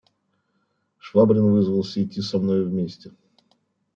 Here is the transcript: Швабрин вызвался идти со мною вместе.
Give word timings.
Швабрин 0.97 1.51
вызвался 1.51 2.03
идти 2.03 2.21
со 2.21 2.39
мною 2.39 2.67
вместе. 2.67 3.11